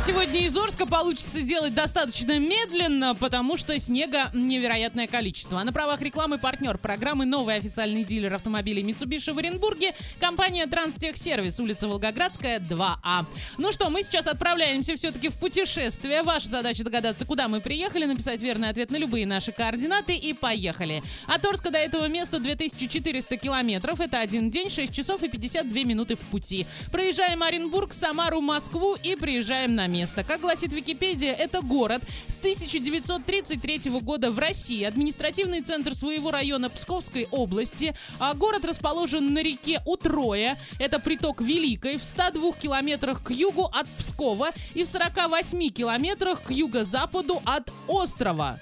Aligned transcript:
сегодня 0.00 0.40
из 0.40 0.56
Орска 0.56 0.86
получится 0.86 1.40
делать 1.42 1.72
достаточно 1.72 2.38
медленно, 2.38 3.14
потому 3.14 3.56
что 3.56 3.78
снега 3.78 4.30
невероятное 4.32 5.06
количество. 5.06 5.60
А 5.60 5.64
на 5.64 5.72
правах 5.72 6.00
рекламы 6.00 6.38
партнер 6.38 6.78
программы 6.78 7.26
новый 7.26 7.54
официальный 7.56 8.02
дилер 8.02 8.34
автомобилей 8.34 8.82
Mitsubishi 8.82 9.32
в 9.32 9.38
Оренбурге 9.38 9.94
компания 10.18 10.66
Транстехсервис, 10.66 11.60
улица 11.60 11.86
Волгоградская, 11.86 12.58
2А. 12.58 13.26
Ну 13.58 13.70
что, 13.70 13.88
мы 13.88 14.02
сейчас 14.02 14.26
отправляемся 14.26 14.96
все-таки 14.96 15.28
в 15.28 15.38
путешествие. 15.38 16.24
Ваша 16.24 16.48
задача 16.48 16.82
догадаться, 16.82 17.24
куда 17.24 17.46
мы 17.46 17.60
приехали, 17.60 18.04
написать 18.04 18.40
верный 18.40 18.70
ответ 18.70 18.90
на 18.90 18.96
любые 18.96 19.26
наши 19.26 19.52
координаты 19.52 20.16
и 20.16 20.32
поехали. 20.32 21.04
От 21.26 21.44
Орска 21.44 21.70
до 21.70 21.78
этого 21.78 22.08
места 22.08 22.40
2400 22.40 23.36
километров. 23.36 24.00
Это 24.00 24.18
один 24.18 24.50
день, 24.50 24.70
6 24.70 24.92
часов 24.92 25.22
и 25.22 25.28
52 25.28 25.84
минуты 25.84 26.16
в 26.16 26.20
пути. 26.20 26.66
Проезжаем 26.90 27.44
Оренбург, 27.44 27.92
Самару, 27.92 28.40
Москву 28.40 28.96
и 29.00 29.14
приезжаем 29.14 29.76
на 29.76 29.83
место. 29.86 30.24
Как 30.24 30.40
гласит 30.40 30.72
Википедия, 30.72 31.32
это 31.32 31.60
город 31.60 32.02
с 32.28 32.36
1933 32.36 33.90
года 34.00 34.30
в 34.30 34.38
России, 34.38 34.84
административный 34.84 35.60
центр 35.60 35.94
своего 35.94 36.30
района 36.30 36.70
Псковской 36.70 37.28
области. 37.30 37.94
А 38.18 38.34
город 38.34 38.64
расположен 38.64 39.32
на 39.32 39.42
реке 39.42 39.80
Утроя, 39.86 40.58
это 40.78 40.98
приток 40.98 41.40
Великой, 41.40 41.98
в 41.98 42.04
102 42.04 42.52
километрах 42.52 43.22
к 43.22 43.30
югу 43.30 43.64
от 43.64 43.86
Пскова 43.98 44.50
и 44.74 44.84
в 44.84 44.88
48 44.88 45.68
километрах 45.68 46.42
к 46.42 46.50
юго-западу 46.50 47.42
от 47.44 47.70
острова 47.86 48.60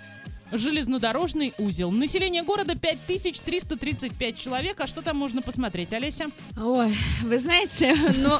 железнодорожный 0.52 1.55
узел. 1.59 1.91
Население 1.91 2.42
города 2.42 2.77
5335 2.77 4.38
человек. 4.38 4.80
А 4.80 4.87
что 4.87 5.02
там 5.02 5.16
можно 5.16 5.42
посмотреть, 5.42 5.92
Олеся? 5.92 6.27
Ой, 6.56 6.97
вы 7.23 7.38
знаете, 7.38 7.95
ну, 8.16 8.38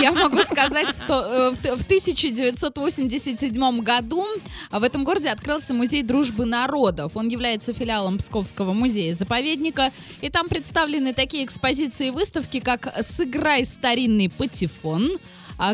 я 0.00 0.12
могу 0.12 0.42
сказать, 0.42 0.88
что 0.88 1.54
э, 1.62 1.76
в 1.76 1.82
1987 1.84 3.80
году 3.80 4.26
в 4.70 4.82
этом 4.82 5.04
городе 5.04 5.28
открылся 5.28 5.74
музей 5.74 6.02
дружбы 6.02 6.44
народов. 6.44 7.16
Он 7.16 7.28
является 7.28 7.72
филиалом 7.72 8.18
Псковского 8.18 8.72
музея-заповедника. 8.72 9.92
И 10.20 10.30
там 10.30 10.48
представлены 10.48 11.14
такие 11.14 11.44
экспозиции 11.44 12.08
и 12.08 12.10
выставки, 12.10 12.60
как 12.60 12.92
«Сыграй 13.02 13.64
старинный 13.64 14.28
патефон», 14.30 15.18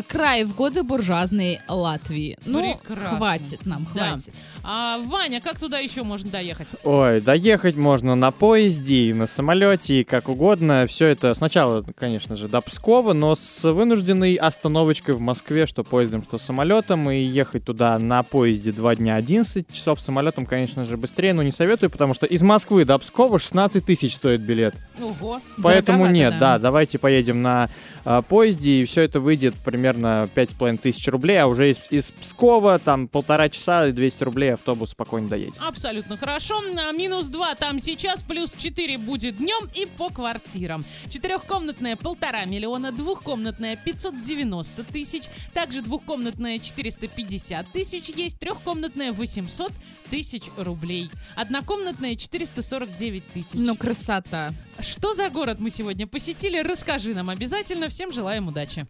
край 0.07 0.43
в 0.43 0.53
годы 0.53 0.83
буржуазной 0.83 1.61
Латвии. 1.69 2.37
Ну, 2.45 2.77
Прекрасно. 2.83 3.17
хватит 3.17 3.65
нам, 3.65 3.87
Да. 3.93 4.09
хватит. 4.09 4.33
А, 4.63 4.97
Ваня, 4.99 5.39
как 5.39 5.59
туда 5.59 5.79
еще 5.79 6.03
можно 6.03 6.29
доехать? 6.29 6.67
Ой, 6.83 7.21
доехать 7.21 7.77
можно 7.77 8.15
на 8.15 8.31
поезде 8.31 8.95
и 8.95 9.13
на 9.13 9.27
самолете, 9.27 10.01
и 10.01 10.03
как 10.03 10.27
угодно. 10.27 10.85
Все 10.87 11.05
это 11.05 11.33
сначала, 11.35 11.85
конечно 11.95 12.35
же, 12.35 12.49
до 12.49 12.59
Пскова, 12.59 13.13
но 13.13 13.35
с 13.35 13.63
вынужденной 13.63 14.35
остановочкой 14.35 15.15
в 15.15 15.21
Москве, 15.21 15.65
что 15.65 15.85
поездом, 15.85 16.21
что 16.21 16.37
самолетом. 16.37 17.09
И 17.09 17.19
ехать 17.19 17.63
туда 17.63 17.97
на 17.97 18.23
поезде 18.23 18.73
2 18.73 18.97
дня 18.97 19.15
11 19.15 19.71
часов, 19.71 20.01
самолетом, 20.01 20.45
конечно 20.45 20.83
же, 20.83 20.97
быстрее, 20.97 21.33
но 21.33 21.43
не 21.43 21.51
советую, 21.51 21.89
потому 21.89 22.13
что 22.13 22.25
из 22.25 22.41
Москвы 22.41 22.83
до 22.83 22.97
Пскова 22.99 23.39
16 23.39 23.85
тысяч 23.85 24.15
стоит 24.15 24.41
билет. 24.41 24.75
Ого. 25.01 25.39
Поэтому 25.63 26.07
нет, 26.07 26.33
да. 26.33 26.57
да. 26.57 26.59
давайте 26.59 26.99
поедем 26.99 27.41
на 27.41 27.69
а, 28.03 28.21
поезде, 28.21 28.81
и 28.81 28.85
все 28.85 29.03
это 29.03 29.21
выйдет 29.21 29.55
примерно 29.55 29.76
5,5 29.77 30.77
тысяч 30.77 31.07
рублей, 31.07 31.41
а 31.41 31.47
уже 31.47 31.71
из, 31.71 31.79
из 31.89 32.11
Пскова 32.11 32.79
там 32.79 33.07
полтора 33.07 33.49
часа 33.49 33.87
и 33.87 33.91
200 33.91 34.23
рублей 34.23 34.53
автобус 34.53 34.91
спокойно 34.91 35.27
доедет. 35.27 35.55
Абсолютно 35.59 36.17
хорошо. 36.17 36.61
А, 36.77 36.91
Минус 36.91 37.27
2 37.27 37.55
там 37.55 37.79
сейчас, 37.79 38.23
плюс 38.23 38.53
4 38.55 38.97
будет 38.97 39.37
днем 39.37 39.69
и 39.75 39.85
по 39.85 40.09
квартирам. 40.09 40.83
Четырехкомнатная 41.09 41.95
полтора 41.95 42.45
миллиона, 42.45 42.91
двухкомнатная 42.91 43.75
590 43.75 44.83
тысяч, 44.85 45.23
также 45.53 45.81
двухкомнатная 45.81 46.59
450 46.59 47.71
тысяч 47.71 48.09
есть, 48.09 48.39
трехкомнатная 48.39 49.13
800 49.13 49.71
тысяч 50.09 50.43
рублей, 50.57 51.09
однокомнатная 51.35 52.15
449 52.15 53.27
тысяч. 53.27 53.53
Ну, 53.53 53.75
красота. 53.75 54.53
Что 54.79 55.15
за 55.15 55.29
город 55.29 55.59
мы 55.59 55.69
сегодня 55.69 56.07
посетили, 56.07 56.59
расскажи 56.59 57.13
нам 57.13 57.29
обязательно. 57.29 57.89
Всем 57.89 58.13
желаем 58.13 58.47
удачи. 58.47 58.85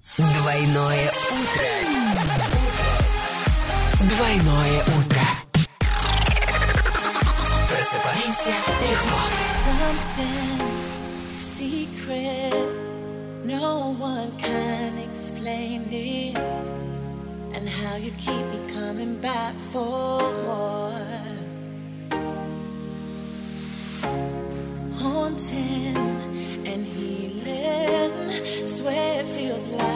Двойное 0.76 1.10
утро. 1.30 1.70
Двойное 4.00 4.82
утро. 4.98 5.24
Просыпаемся 7.68 8.52
легко. 8.82 9.20
something 9.64 10.60
secret. 11.34 12.68
No 13.46 13.96
one 13.98 14.30
can 14.36 14.98
explain 14.98 15.86
it. 15.90 16.36
And 17.54 17.66
how 17.66 17.96
you 17.96 18.10
keep 18.18 18.44
me 18.52 18.60
coming 18.74 19.16
back 19.22 19.54
for 19.54 20.20
more. 20.44 20.92
Haunting 25.00 25.96
and 26.66 26.84
healing. 26.84 28.66
Swear 28.66 29.20
it 29.20 29.28
feels 29.28 29.66
like 29.68 29.95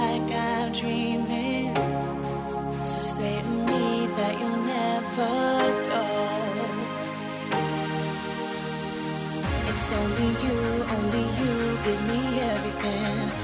Only 9.93 10.29
you, 10.43 10.85
only 10.95 11.25
you 11.39 11.77
give 11.83 12.01
me 12.07 12.39
everything. 12.39 13.40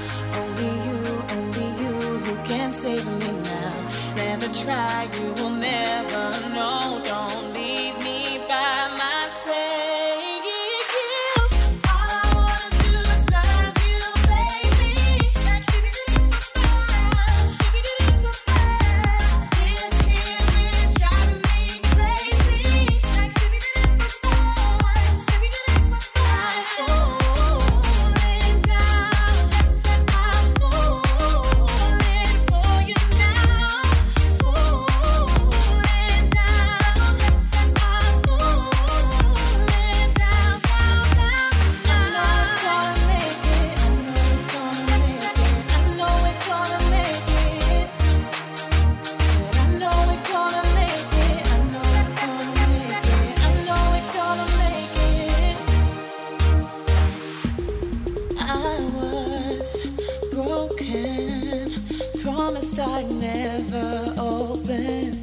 I'd 62.80 63.10
never 63.10 64.14
open 64.18 65.18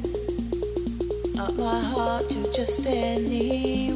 up 1.38 1.54
my 1.54 1.80
heart 1.80 2.28
to 2.28 2.52
just 2.52 2.86
anyone. 2.86 3.95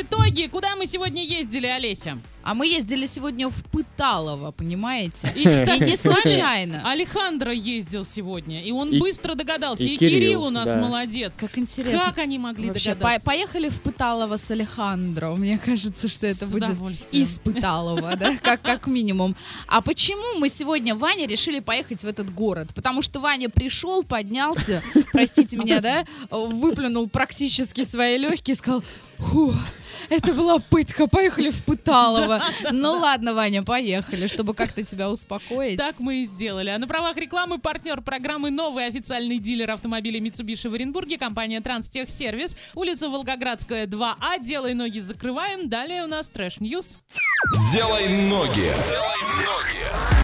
Итоги. 0.00 0.46
Куда 0.46 0.76
мы 0.76 0.86
сегодня 0.86 1.22
ездили, 1.24 1.66
Олеся? 1.66 2.18
А 2.42 2.54
мы 2.54 2.66
ездили 2.66 3.06
сегодня 3.06 3.48
в 3.50 3.62
Пыталово, 3.70 4.52
понимаете? 4.52 5.30
И, 5.34 5.44
кстати, 5.46 5.82
не 5.82 5.96
с 5.96 6.04
нами 6.04 6.14
случайно. 6.22 6.82
Алехандро 6.90 7.52
ездил 7.52 8.04
сегодня, 8.06 8.62
и 8.62 8.70
он 8.72 8.90
И- 8.90 8.98
быстро 8.98 9.34
догадался. 9.34 9.82
И, 9.82 9.88
и 9.94 9.96
Кирилл, 9.98 10.18
Кирилл, 10.20 10.44
у 10.44 10.50
нас 10.50 10.66
да. 10.66 10.76
молодец. 10.78 11.34
Как 11.36 11.58
интересно. 11.58 11.98
Как 12.06 12.18
они 12.18 12.38
могли 12.38 12.68
Вообще, 12.68 12.94
догадаться? 12.94 13.20
по- 13.20 13.26
поехали 13.26 13.68
в 13.68 13.80
Пыталово 13.82 14.36
с 14.38 14.50
Алехандро. 14.50 15.32
Мне 15.32 15.58
кажется, 15.58 16.08
что 16.08 16.26
это 16.26 16.46
С 16.46 16.50
будет 16.50 16.70
из 17.12 17.38
Пыталова, 17.40 18.16
да, 18.16 18.36
как, 18.42 18.62
как 18.62 18.86
минимум. 18.86 19.36
А 19.66 19.82
почему 19.82 20.38
мы 20.38 20.48
сегодня, 20.48 20.94
Ваня, 20.94 21.26
решили 21.26 21.60
поехать 21.60 22.00
в 22.02 22.06
этот 22.06 22.32
город? 22.32 22.68
Потому 22.74 23.02
что 23.02 23.20
Ваня 23.20 23.50
пришел, 23.50 24.02
поднялся, 24.04 24.82
простите 25.12 25.56
меня, 25.58 25.80
да, 25.82 26.04
выплюнул 26.30 27.08
практически 27.10 27.84
свои 27.84 28.16
легкие 28.16 28.54
и 28.54 28.56
сказал, 28.56 28.82
фу, 29.18 29.52
это 30.08 30.32
была 30.32 30.58
пытка, 30.58 31.06
поехали 31.06 31.50
в 31.50 31.64
Пыталово. 31.64 32.42
Ну 32.70 32.92
ладно, 32.92 33.34
Ваня, 33.34 33.62
поехали, 33.62 34.26
чтобы 34.26 34.54
как-то 34.54 34.82
тебя 34.82 35.10
успокоить. 35.10 35.78
Так 35.78 35.96
мы 35.98 36.22
и 36.22 36.26
сделали. 36.26 36.70
А 36.70 36.78
на 36.78 36.86
правах 36.86 37.16
рекламы 37.16 37.58
партнер 37.58 38.00
программы 38.00 38.50
«Новый 38.50 38.86
официальный 38.86 39.38
дилер 39.38 39.70
автомобилей 39.70 40.20
Mitsubishi 40.20 40.68
в 40.68 40.74
Оренбурге» 40.74 41.18
компания 41.18 41.60
«Транстехсервис», 41.60 42.56
улица 42.74 43.08
Волгоградская, 43.08 43.86
2А. 43.86 44.40
Делай 44.40 44.74
ноги, 44.74 45.00
закрываем. 45.00 45.68
Далее 45.68 46.04
у 46.04 46.06
нас 46.06 46.28
trash 46.28 46.63
news. 46.63 46.98
Делай 47.72 48.08
ноги. 48.08 48.72
Делай 48.88 49.22
ноги. 49.36 49.87